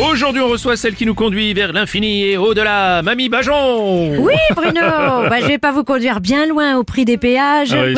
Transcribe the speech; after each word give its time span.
Aujourd'hui, 0.00 0.40
on 0.40 0.48
reçoit 0.48 0.76
celle 0.76 0.94
qui 0.94 1.06
nous 1.06 1.14
conduit 1.14 1.52
vers 1.54 1.72
l'infini 1.72 2.24
et 2.24 2.36
au-delà, 2.36 3.02
Mamie 3.02 3.28
Bajon 3.28 4.16
Oui, 4.20 4.34
Bruno 4.54 4.80
bah, 4.80 5.40
Je 5.40 5.46
vais 5.46 5.58
pas 5.58 5.72
vous 5.72 5.82
conduire 5.82 6.20
bien 6.20 6.46
loin 6.46 6.76
au 6.76 6.84
prix 6.84 7.04
des 7.04 7.16
péages. 7.16 7.74
Ah 7.74 7.84
oui, 7.84 7.94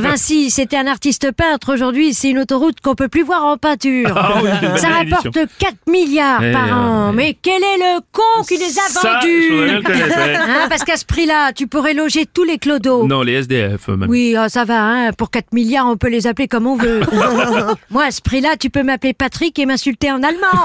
Vinci, 0.00 0.50
c'était 0.50 0.76
un 0.76 0.86
artiste 0.86 1.32
peintre. 1.32 1.72
Aujourd'hui, 1.72 2.14
c'est 2.14 2.30
une 2.30 2.38
autoroute 2.38 2.80
qu'on 2.80 2.94
peut 2.94 3.08
plus 3.08 3.24
voir 3.24 3.44
en 3.44 3.56
peinture. 3.56 4.12
Ah 4.16 4.34
oui, 4.42 4.48
Ça 4.76 4.88
rapporte 4.88 5.26
édition. 5.26 5.48
4 5.58 5.74
milliards 5.90 6.42
Eh, 6.44 6.52
par 6.52 6.72
an. 6.72 7.12
Mais 7.12 7.36
quel 7.42 7.62
est 7.62 7.78
le 7.78 8.00
con 8.12 8.44
qui 8.46 8.56
les 8.56 8.78
a 8.78 8.82
Ça, 8.88 9.14
vendus 9.14 9.60
ouais. 9.60 9.80
Hein, 10.44 10.66
Parce 10.68 10.84
qu'à 10.84 10.96
ce 10.96 11.04
prix-là, 11.04 11.52
tu 11.52 11.66
pourrais 11.66 11.94
loger 11.94 12.26
tous 12.32 12.44
les 12.44 12.58
clodos. 12.58 13.06
Non, 13.08 13.22
les 13.22 13.34
SDF, 13.34 13.88
Mamie. 13.88 14.06
Oui, 14.08 14.36
ah, 14.38 14.48
ça 14.48 14.64
va, 14.64 14.80
hein. 14.82 15.12
pour 15.12 15.30
4 15.30 15.52
milliards, 15.52 15.86
on 15.88 15.96
peut 15.96 16.08
les 16.08 16.28
appeler 16.28 16.46
comme 16.46 16.66
on 16.68 16.76
veut. 16.76 17.00
Moi, 17.90 18.04
à 18.04 18.10
ce 18.12 18.20
prix-là, 18.20 18.50
tu 18.58 18.70
peux 18.70 18.82
m'appeler 18.84 19.14
Patrick 19.14 19.58
et 19.58 19.66
m'insulter 19.66 20.12
en 20.12 20.22
allemand. 20.22 20.64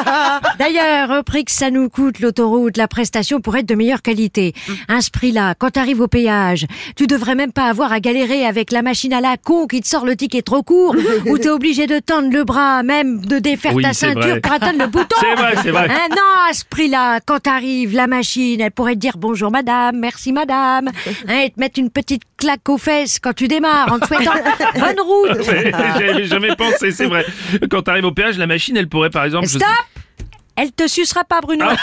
D'ailleurs, 0.61 1.09
au 1.09 1.23
prix 1.23 1.43
que 1.43 1.51
ça 1.51 1.71
nous 1.71 1.89
coûte 1.89 2.19
l'autoroute, 2.19 2.77
la 2.77 2.87
prestation 2.87 3.41
pourrait 3.41 3.61
être 3.61 3.69
de 3.69 3.73
meilleure 3.73 4.03
qualité. 4.03 4.53
À 4.87 5.01
ce 5.01 5.09
prix-là, 5.09 5.55
quand 5.57 5.71
t'arrives 5.71 6.01
au 6.01 6.07
péage, 6.07 6.67
tu 6.95 7.07
devrais 7.07 7.33
même 7.33 7.51
pas 7.51 7.67
avoir 7.67 7.91
à 7.91 7.99
galérer 7.99 8.45
avec 8.45 8.71
la 8.71 8.83
machine 8.83 9.11
à 9.11 9.21
la 9.21 9.37
con 9.37 9.65
qui 9.65 9.81
te 9.81 9.87
sort 9.87 10.05
le 10.05 10.15
ticket 10.15 10.43
trop 10.43 10.61
court, 10.61 10.95
ou 11.25 11.39
t'es 11.39 11.49
obligé 11.49 11.87
de 11.87 11.97
tendre 11.97 12.31
le 12.31 12.43
bras, 12.43 12.83
même 12.83 13.25
de 13.25 13.39
défaire 13.39 13.73
Oui, 13.73 13.81
ta 13.81 13.93
ceinture 13.93 14.21
vrai. 14.21 14.39
pour 14.39 14.51
atteindre 14.51 14.77
le 14.83 14.85
bouton. 14.85 15.15
C'est 15.19 15.33
vrai, 15.33 15.55
c'est 15.63 15.71
vrai. 15.71 15.87
Hein, 15.89 16.09
non, 16.11 16.49
à 16.51 16.53
ce 16.53 16.63
prix-là, 16.69 17.21
quand 17.25 17.39
t'arrives, 17.39 17.95
la 17.95 18.05
machine, 18.05 18.61
elle 18.61 18.69
pourrait 18.69 18.93
te 18.93 18.99
dire 18.99 19.17
bonjour 19.17 19.49
madame, 19.49 19.97
merci 19.97 20.31
madame, 20.31 20.89
hein, 21.27 21.39
et 21.39 21.49
te 21.49 21.59
mettre 21.59 21.79
une 21.79 21.89
petite 21.89 22.21
claque 22.37 22.69
aux 22.69 22.77
fesses 22.77 23.17
quand 23.17 23.33
tu 23.33 23.47
démarres 23.47 23.93
en 23.93 23.97
te 23.97 24.05
souhaitant 24.05 24.33
bonne 24.75 24.99
route. 24.99 25.43
J'avais 25.99 26.25
jamais 26.25 26.55
pensé, 26.55 26.91
c'est 26.91 27.07
vrai. 27.07 27.25
Quand 27.71 27.81
t'arrives 27.81 28.05
au 28.05 28.11
péage, 28.11 28.37
la 28.37 28.45
machine, 28.45 28.77
elle 28.77 28.89
pourrait 28.89 29.09
par 29.09 29.25
exemple... 29.25 29.47
je 29.47 29.57
Stop 29.57 29.67
Elle 30.61 30.71
te 30.71 30.87
sucera 30.87 31.23
pas, 31.23 31.41
Bruno. 31.41 31.65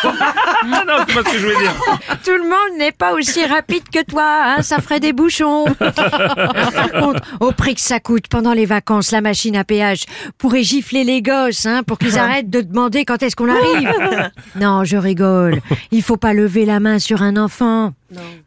Ah 0.71 0.84
non, 0.87 1.05
c'est 1.07 1.15
pas 1.15 1.29
ce 1.29 1.34
que 1.34 1.39
je 1.39 1.47
voulais 1.47 1.59
dire. 1.59 1.75
Tout 2.25 2.37
le 2.37 2.45
monde 2.45 2.79
n'est 2.79 2.93
pas 2.93 3.12
aussi 3.15 3.45
rapide 3.45 3.83
que 3.93 4.05
toi, 4.05 4.25
hein, 4.45 4.62
ça 4.62 4.79
ferait 4.79 5.01
des 5.01 5.12
bouchons. 5.12 5.65
Par 5.79 6.93
contre, 6.93 7.23
au 7.41 7.53
prix 7.53 7.75
que 7.75 7.81
ça 7.81 7.98
coûte 8.01 8.29
pendant 8.29 8.53
les 8.53 8.67
vacances, 8.67 9.11
la 9.11 9.20
machine 9.20 9.57
à 9.57 9.65
péage 9.65 10.05
pourrait 10.37 10.62
gifler 10.62 11.05
les 11.05 11.23
gosses 11.23 11.67
hein, 11.67 11.83
pour 11.83 11.98
qu'ils 11.98 12.19
arrêtent 12.19 12.51
de 12.51 12.61
demander 12.61 13.05
quand 13.05 13.23
est-ce 13.23 13.35
qu'on 13.35 13.48
arrive. 13.51 14.31
Non, 14.57 14.85
je 14.85 14.97
rigole. 14.97 15.61
Il 15.91 16.03
faut 16.03 16.17
pas 16.17 16.33
lever 16.33 16.65
la 16.65 16.79
main 16.79 16.98
sur 16.98 17.23
un 17.23 17.37
enfant. 17.37 17.92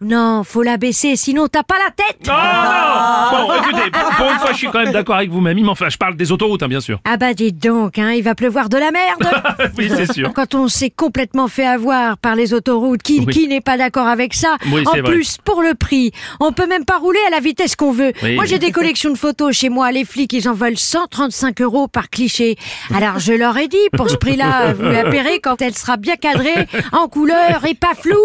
Non, 0.01 0.43
faut 0.43 0.63
la 0.63 0.77
baisser, 0.77 1.15
sinon 1.15 1.47
t'as 1.47 1.61
pas 1.63 1.75
la 1.77 1.91
tête. 1.91 2.27
Non, 2.27 2.33
non 2.33 3.47
Bon, 3.47 3.53
écoutez, 3.61 3.91
pour, 3.91 4.09
pour 4.15 4.31
une 4.31 4.39
fois, 4.39 4.51
je 4.51 4.57
suis 4.57 4.67
quand 4.67 4.83
même 4.83 4.91
d'accord 4.91 5.15
avec 5.15 5.29
vous, 5.29 5.39
Mamie, 5.39 5.63
mais 5.63 5.69
enfin, 5.69 5.89
je 5.89 5.97
parle 5.97 6.15
des 6.15 6.31
autoroutes, 6.31 6.63
hein, 6.63 6.67
bien 6.67 6.79
sûr. 6.81 6.99
Ah 7.05 7.17
bah 7.17 7.33
dites 7.33 7.59
donc, 7.61 7.99
hein, 7.99 8.11
il 8.11 8.23
va 8.23 8.33
pleuvoir 8.35 8.69
de 8.69 8.77
la 8.77 8.91
merde. 8.91 9.29
oui, 9.77 9.91
c'est 9.95 10.11
sûr. 10.11 10.33
Quand 10.33 10.55
on 10.55 10.67
s'est 10.67 10.89
complètement 10.89 11.47
fait 11.47 11.65
avoir 11.65 12.17
par 12.17 12.35
les 12.35 12.53
autoroutes, 12.53 13.03
qui, 13.03 13.19
Oui. 13.19 13.33
qui 13.33 13.47
n'est 13.47 13.61
pas 13.61 13.77
d'accord 13.77 14.07
avec 14.07 14.33
ça 14.33 14.57
Oui, 14.71 14.83
En 14.87 14.91
vrai. 14.91 15.03
plus, 15.03 15.37
pour 15.37 15.61
le 15.61 15.75
prix, 15.75 16.11
on 16.39 16.51
peut 16.51 16.67
même 16.67 16.85
pas 16.85 16.97
rouler 16.97 17.19
à 17.27 17.29
la 17.29 17.39
vitesse 17.39 17.75
qu'on 17.75 17.91
veut. 17.91 18.13
Oui. 18.23 18.35
Moi, 18.35 18.45
j'ai 18.45 18.57
des 18.59 18.71
collections 18.71 19.11
de 19.11 19.17
photos 19.17 19.55
chez 19.55 19.69
moi. 19.69 19.91
Les 19.91 20.05
flics, 20.05 20.33
ils 20.33 20.49
en 20.49 20.53
veulent 20.53 20.77
135 20.77 21.61
euros 21.61 21.87
par 21.87 22.09
cliché. 22.09 22.57
Alors, 22.95 23.19
je 23.19 23.33
leur 23.33 23.55
ai 23.57 23.67
dit, 23.67 23.77
pour 23.95 24.09
ce 24.09 24.15
prix-là, 24.15 24.73
vous 24.73 24.83
la 24.83 25.03
paierez 25.03 25.39
quand 25.39 25.61
elle 25.61 25.75
sera 25.75 25.97
bien 25.97 26.15
cadrée, 26.15 26.67
en 26.93 27.07
couleur 27.07 27.63
et 27.69 27.75
pas 27.75 27.93
floue. 27.99 28.15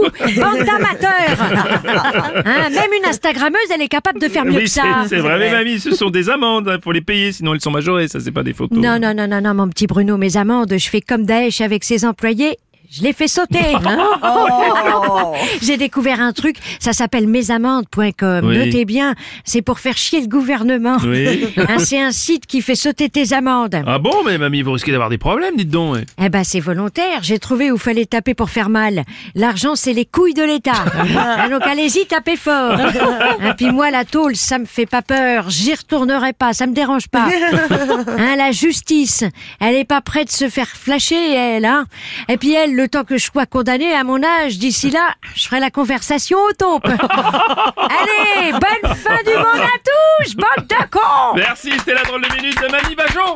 Bande 0.41 0.64
d'amateurs 0.64 1.26
Hein, 2.47 2.71
Même 2.71 2.91
une 3.03 3.09
Instagrammeuse, 3.09 3.59
elle 3.75 3.83
est 3.83 3.89
capable 3.89 4.20
de 4.20 4.29
faire 4.29 4.45
mieux 4.45 4.57
Oui, 4.59 4.64
que 4.64 4.70
ça. 4.70 5.05
c'est 5.09 5.19
vrai, 5.19 5.39
mais 5.39 5.51
Mamie, 5.51 5.79
ce 5.81 5.92
sont 5.95 6.11
des 6.11 6.29
amendes, 6.31 6.70
il 6.75 6.83
faut 6.83 6.92
les 6.92 7.01
payer, 7.01 7.33
sinon 7.33 7.55
elles 7.55 7.61
sont 7.61 7.70
majorées, 7.70 8.09
ça 8.09 8.20
c'est 8.20 8.33
pas 8.33 8.42
des 8.42 8.53
photos. 8.53 8.79
Non, 8.79 8.98
non, 8.98 9.14
non, 9.14 9.27
non, 9.27 9.41
non, 9.41 9.55
mon 9.55 9.69
petit 9.69 9.86
Bruno, 9.86 10.17
mes 10.17 10.36
amendes, 10.36 10.75
je 10.77 10.89
fais 10.89 11.01
comme 11.01 11.25
Daesh 11.25 11.61
avec 11.61 11.85
ses 11.85 12.05
employés. 12.05 12.57
Je 12.96 13.02
les 13.02 13.12
fais 13.12 13.29
sauter. 13.29 13.58
J'ai 15.62 15.77
découvert 15.77 16.20
un 16.20 16.33
truc, 16.33 16.57
ça 16.80 16.92
s'appelle 16.92 17.27
mesamende.com. 17.27 18.46
Oui. 18.46 18.58
Notez 18.58 18.84
bien, 18.84 19.14
c'est 19.45 19.62
pour 19.62 19.80
faire 19.80 19.96
chier 19.96 20.20
le 20.20 20.29
gouvernement. 20.29 20.96
Oui. 21.05 21.46
Hein, 21.68 21.79
c'est 21.79 22.01
un 22.01 22.12
site 22.12 22.46
qui 22.46 22.61
fait 22.61 22.77
sauter 22.77 23.08
tes 23.08 23.33
amendes. 23.33 23.83
Ah 23.86 23.98
bon, 23.98 24.23
mais 24.24 24.39
Mamie, 24.39 24.62
vous 24.62 24.73
risquez 24.73 24.92
d'avoir 24.92 25.11
des 25.11 25.18
problèmes, 25.18 25.56
dites 25.56 25.70
donc. 25.70 25.95
ouais. 25.95 26.05
Eh 26.23 26.29
ben, 26.29 26.45
c'est 26.45 26.61
volontaire. 26.61 27.20
J'ai 27.23 27.39
trouvé 27.40 27.73
où 27.73 27.79
fallait 27.79 28.06
taper 28.06 28.35
pour 28.35 28.51
faire 28.51 28.68
mal. 28.68 29.02
L'argent, 29.35 29.74
c'est 29.74 29.92
les 29.92 30.05
couilles 30.05 30.35
de 30.35 30.45
l'État. 30.45 30.85
Hein, 30.95 31.48
donc, 31.48 31.62
allez-y, 31.62 32.06
tapez 32.06 32.36
fort. 32.36 32.79
Et 33.45 33.52
puis 33.56 33.70
moi, 33.73 33.90
la 33.90 34.05
tôle, 34.05 34.36
ça 34.36 34.58
me 34.58 34.64
fait 34.64 34.86
pas 34.86 35.02
peur. 35.02 35.51
J'y 35.51 35.74
retournerai 35.74 36.35
pas. 36.35 36.52
Ça 36.52 36.67
me 36.67 36.73
dérange 36.73 37.08
pas. 37.08 37.27
Hein, 38.18 38.36
la 38.36 38.52
justice, 38.52 39.24
elle 39.61 39.74
est 39.74 39.85
pas 39.85 40.01
prête 40.01 40.29
de 40.29 40.33
se 40.33 40.48
faire 40.48 40.68
flasher, 40.68 41.35
elle. 41.35 41.64
Hein. 41.64 41.86
Et 42.29 42.36
puis 42.36 42.52
elle, 42.52 42.74
le 42.74 42.86
temps 42.89 43.05
que 43.05 43.19
je 43.19 43.24
sois 43.24 43.47
condamnée 43.47 43.95
à 43.95 44.05
mon 44.05 44.23
âge, 44.23 44.58
d'ici 44.58 44.91
là, 44.91 45.14
je 45.35 45.47
ferai 45.47 45.61
la 45.61 45.70
conversation 45.70 46.39
au 46.39 46.52
taupe. 46.52 46.86
allez, 46.86 48.52
bonne 48.52 48.95
fin 48.95 49.19
du 49.24 49.36
monde 49.36 49.63
à 49.63 49.79
tous, 50.24 50.35
bande 50.36 50.67
de 50.67 50.91
cons 50.91 51.35
Merci, 51.35 51.73
c'était 51.79 51.95
la 51.95 52.02
drôle 52.02 52.23
de 52.23 52.35
minute 52.35 52.61
de 52.61 52.69
Mamie 52.69 52.95
Bajon 52.95 53.35